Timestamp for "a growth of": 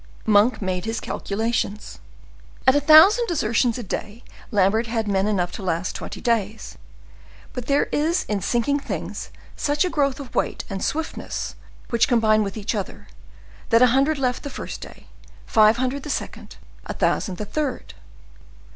9.85-10.33